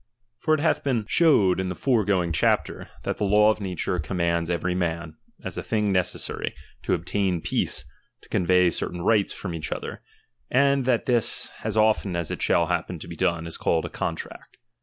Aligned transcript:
For 0.39 0.55
it 0.55 0.61
bath 0.61 0.83
been 0.83 1.03
CHAP. 1.03 1.05
III. 1.05 1.11
showed 1.11 1.59
in 1.59 1.69
the 1.69 1.75
foregoing 1.75 2.31
chapter, 2.31 2.89
that 3.03 3.17
the 3.17 3.23
law 3.23 3.51
of 3.51 3.59
The 3.59 3.65
Kc'oQd 3.65 3.67
la" 3.87 3.97
ii^ture 3.99 4.03
commands 4.03 4.49
every 4.49 4.73
man, 4.73 5.15
as 5.45 5.59
a 5.59 5.61
thing 5.61 5.91
necessary, 5.91 6.55
rfMiure.tojer 6.55 6.81
to 6.81 6.93
obtain 6.95 7.39
peace, 7.41 7.85
to 8.21 8.29
convey 8.29 8.71
certain 8.71 9.03
rights 9.03 9.31
from 9.31 9.51
I 9.51 9.57
each 9.57 9.69
to 9.69 9.77
other; 9.77 10.01
and 10.49 10.85
that 10.85 11.05
this, 11.05 11.51
as 11.63 11.77
often 11.77 12.15
as 12.15 12.31
it 12.31 12.41
shall 12.41 12.65
happen 12.65 12.97
to 12.97 13.07
be 13.07 13.15
done, 13.15 13.45
is 13.45 13.57
called 13.57 13.85
a 13.85 13.89
contract. 13.89 14.57